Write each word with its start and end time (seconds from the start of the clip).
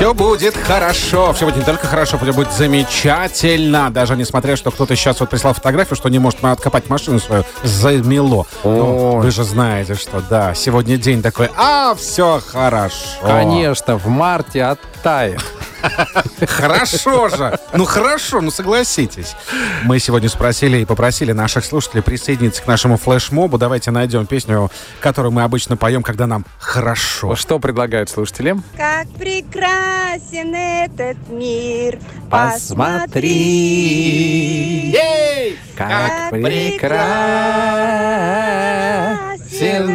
Все 0.00 0.14
будет 0.14 0.56
хорошо. 0.56 1.34
Все 1.34 1.44
будет 1.44 1.58
не 1.58 1.62
только 1.62 1.86
хорошо, 1.86 2.16
все 2.16 2.32
будет 2.32 2.50
замечательно. 2.52 3.90
Даже 3.90 4.16
несмотря, 4.16 4.56
что 4.56 4.70
кто-то 4.70 4.96
сейчас 4.96 5.20
вот 5.20 5.28
прислал 5.28 5.52
фотографию, 5.52 5.94
что 5.94 6.08
не 6.08 6.18
может 6.18 6.42
откопать 6.42 6.88
машину 6.88 7.18
свою, 7.18 7.44
замело. 7.64 8.46
Ну, 8.64 9.18
вы 9.18 9.30
же 9.30 9.44
знаете, 9.44 9.96
что 9.96 10.22
да, 10.22 10.54
сегодня 10.54 10.96
день 10.96 11.20
такой, 11.20 11.50
а, 11.54 11.94
все 11.94 12.40
хорошо. 12.40 12.96
Конечно, 13.20 13.98
в 13.98 14.06
марте 14.06 14.62
оттает. 14.62 15.44
Хорошо 16.46 17.28
же. 17.28 17.58
Ну 17.72 17.84
хорошо, 17.84 18.40
ну 18.40 18.50
согласитесь. 18.50 19.34
Мы 19.84 19.98
сегодня 19.98 20.28
спросили 20.28 20.78
и 20.78 20.84
попросили 20.84 21.32
наших 21.32 21.64
слушателей 21.64 22.02
присоединиться 22.02 22.62
к 22.62 22.66
нашему 22.66 22.96
флешмобу. 22.96 23.58
Давайте 23.58 23.90
найдем 23.90 24.26
песню, 24.26 24.70
которую 25.00 25.32
мы 25.32 25.42
обычно 25.42 25.76
поем, 25.76 26.02
когда 26.02 26.26
нам 26.26 26.44
хорошо. 26.58 27.36
Что 27.36 27.58
предлагают 27.58 28.10
слушателям? 28.10 28.62
Как 28.76 29.08
прекрасен 29.10 30.54
этот 30.54 31.16
мир. 31.28 31.98
Посмотри, 32.30 33.36
как 35.76 36.30
прекрасен 36.30 36.90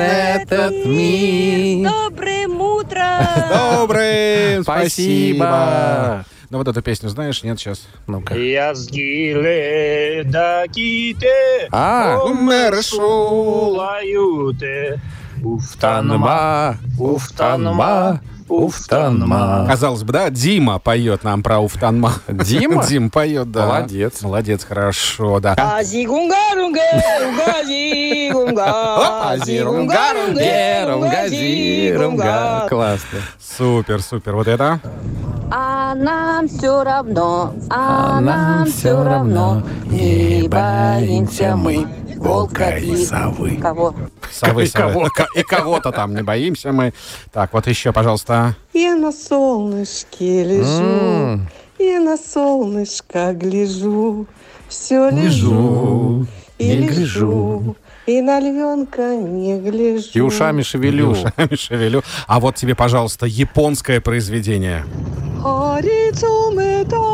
этот 0.00 0.86
мир. 0.86 1.90
Добрый, 3.48 4.62
спасибо. 4.62 6.24
Ну 6.50 6.58
вот 6.58 6.68
эту 6.68 6.82
песню 6.82 7.08
знаешь? 7.08 7.42
Нет, 7.42 7.58
сейчас. 7.58 7.88
Ну-ка. 8.06 8.34
Язгиле 8.36 10.22
да 10.24 10.68
ките 10.68 11.66
А, 11.72 12.18
Умершулаюте 12.22 15.00
Уфтанма, 15.42 16.76
уфтанма, 16.98 18.20
уфтанма. 18.48 19.66
Казалось 19.68 20.02
бы, 20.02 20.12
да, 20.12 20.30
Дима 20.30 20.78
поет 20.78 21.24
нам 21.24 21.42
про 21.42 21.58
Уфтанма. 21.60 22.12
Дима? 22.28 22.84
Дим 22.88 23.10
поет, 23.10 23.50
да. 23.50 23.66
Молодец. 23.66 24.22
Молодец, 24.22 24.64
хорошо, 24.64 25.40
да. 25.40 25.54
Рунга, 30.92 31.96
рунга. 31.96 32.66
Классно. 32.68 33.18
Супер, 33.56 34.02
супер. 34.02 34.34
Вот 34.34 34.48
это? 34.48 34.80
А 35.50 35.94
нам 35.94 36.48
все 36.48 36.82
равно, 36.82 37.54
а, 37.70 38.18
А 38.18 38.20
нам 38.20 38.66
все 38.66 39.02
равно, 39.04 39.62
не 39.84 40.48
боимся 40.48 41.54
мы 41.54 41.86
волка 42.24 42.76
и 42.78 42.96
совы. 42.96 43.56
Кого? 43.56 43.94
Совы, 44.30 44.64
И 44.64 44.66
совы. 44.66 45.08
И 45.36 45.42
кого-то 45.42 45.92
там 45.92 46.14
не 46.14 46.22
боимся 46.22 46.72
мы. 46.72 46.92
Так, 47.32 47.52
вот 47.52 47.66
еще, 47.66 47.92
пожалуйста. 47.92 48.56
Я 48.72 48.96
на 48.96 49.12
солнышке 49.12 50.44
лежу, 50.44 51.40
я 51.78 52.00
на 52.00 52.16
солнышко 52.16 53.32
гляжу, 53.34 54.26
все 54.68 55.10
лежу 55.10 56.26
и 56.58 56.72
лежу, 56.76 56.88
гляжу. 56.94 57.76
и 58.06 58.20
на 58.22 58.40
львенка 58.40 59.14
не 59.16 59.58
гляжу. 59.60 60.08
И 60.14 60.20
ушами 60.20 60.62
шевелю. 60.62 61.10
Ушами 61.12 61.56
шевелю. 61.56 62.02
А 62.26 62.40
вот 62.40 62.54
тебе, 62.56 62.74
пожалуйста, 62.74 63.26
японское 63.26 64.00
произведение. 64.00 64.84
Арицуметаю 65.44 66.94
мино, 66.94 67.13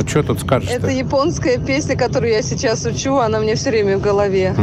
Ну, 0.00 0.08
что 0.08 0.22
тут 0.22 0.40
скажешь 0.40 0.70
Это 0.70 0.88
японская 0.88 1.58
песня, 1.58 1.96
которую 1.96 2.32
я 2.32 2.42
сейчас 2.42 2.86
учу, 2.86 3.18
она 3.18 3.38
мне 3.40 3.54
все 3.54 3.70
время 3.70 3.98
в 3.98 4.00
голове. 4.00 4.54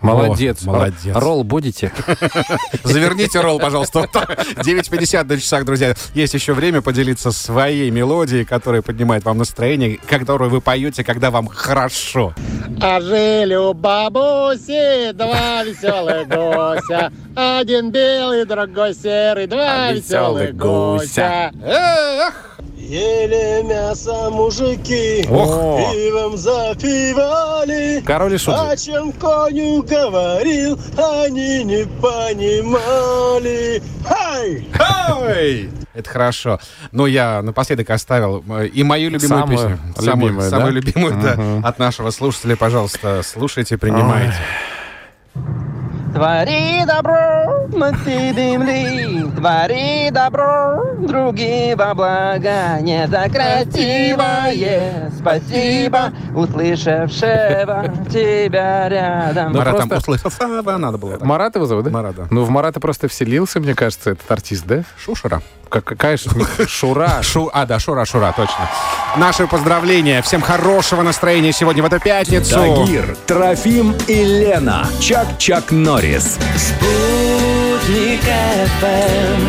Молодец. 0.00 0.58
О, 0.64 0.70
молодец. 0.70 1.16
Ролл 1.16 1.42
будете? 1.42 1.92
Заверните 2.84 3.40
ролл, 3.40 3.58
пожалуйста. 3.58 4.00
Вот 4.00 4.12
так. 4.12 4.30
9.50 4.58 5.24
на 5.24 5.40
часах, 5.40 5.64
друзья. 5.64 5.94
Есть 6.14 6.34
еще 6.34 6.52
время 6.52 6.82
поделиться 6.82 7.32
своей 7.32 7.90
мелодией, 7.90 8.44
которая 8.44 8.82
поднимает 8.82 9.24
вам 9.24 9.38
настроение, 9.38 9.98
которую 10.08 10.50
вы 10.50 10.60
поете, 10.60 11.02
когда 11.02 11.32
вам 11.32 11.48
хорошо. 11.48 12.32
А 12.80 13.00
жили 13.00 13.56
у 13.56 13.74
бабуси 13.74 15.12
два 15.12 15.64
веселых 15.64 16.28
гуся 16.28 17.10
Один 17.34 17.90
белый, 17.90 18.44
другой 18.44 18.94
серый, 18.94 19.46
два 19.48 19.90
веселых 19.90 20.52
веселых 20.52 20.56
гуся 20.56 21.52
Эх! 21.64 22.57
Ели 22.88 23.62
мясо 23.64 24.30
мужики, 24.30 25.26
Ох. 25.30 25.78
пивом 25.92 26.38
запивали 26.38 28.00
Король 28.00 28.34
и 28.34 28.38
шут. 28.38 28.54
О 28.56 28.74
чем 28.78 29.12
коню 29.12 29.82
говорил, 29.82 30.78
они 30.96 31.64
не 31.64 31.84
понимали 32.00 33.82
Хай! 34.06 34.66
Ой! 35.20 35.70
Это 35.92 36.08
хорошо. 36.08 36.60
Но 36.90 37.06
я 37.06 37.42
напоследок 37.42 37.90
оставил 37.90 38.42
э, 38.48 38.68
и 38.68 38.82
мою 38.84 39.10
любимую 39.10 39.40
Самую 39.40 39.58
песню. 39.58 39.78
любимую, 40.14 40.48
самую 40.50 40.72
да? 40.72 40.80
любимую, 40.80 41.20
да, 41.22 41.34
Мгм. 41.34 41.66
от 41.66 41.78
нашего 41.78 42.10
слушателя. 42.10 42.56
Пожалуйста, 42.56 43.20
слушайте, 43.22 43.76
принимайте. 43.76 44.36
Твори 46.18 46.84
добро, 46.84 47.68
мы 47.76 47.92
ты 48.04 48.32
земли, 48.34 49.30
твори 49.36 50.10
добро, 50.10 50.82
другим 50.98 51.78
во 51.78 51.94
благо, 51.94 52.80
не 52.80 53.06
за 53.06 53.28
красивое, 53.30 55.12
спасибо, 55.16 56.12
услышавшего 56.34 57.84
тебя 58.10 58.88
рядом. 58.88 59.52
Ну, 59.52 59.58
Марат 59.58 59.76
там 59.76 59.88
просто- 59.88 60.10
услышал. 60.10 60.30
Сава, 60.32 60.76
Надо 60.76 60.98
было. 60.98 61.12
так. 61.18 61.22
Марат 61.22 61.54
его 61.54 61.66
зовут, 61.66 61.84
да? 61.84 61.90
Марат, 61.92 62.16
да. 62.16 62.26
Ну, 62.32 62.42
в 62.42 62.50
Марата 62.50 62.80
просто 62.80 63.06
вселился, 63.06 63.60
мне 63.60 63.76
кажется, 63.76 64.10
этот 64.10 64.28
артист, 64.28 64.66
да? 64.66 64.82
Шушера. 64.96 65.40
Как, 65.68 65.84
какая 65.84 66.16
ж- 66.16 66.24
Шура. 66.68 67.18
Шу, 67.22 67.50
а, 67.52 67.66
да, 67.66 67.78
Шура, 67.78 68.04
Шура, 68.04 68.32
точно. 68.36 68.68
Наши 69.16 69.46
поздравления. 69.46 70.22
Всем 70.22 70.40
хорошего 70.40 71.02
настроения 71.02 71.52
сегодня 71.52 71.82
в 71.82 71.86
эту 71.86 72.00
пятницу. 72.00 72.54
Тагир, 72.54 73.16
Трофим 73.26 73.94
и 74.06 74.24
Лена. 74.24 74.86
Чак-Чак 75.00 75.70
Норрис. 75.70 76.38
Спутник 76.56 78.20
ФМ, 78.80 79.42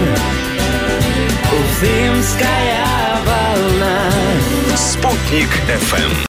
Уфимская 1.51 2.85
волна. 3.25 4.11
Спутник 4.75 5.49
FM. 5.67 6.27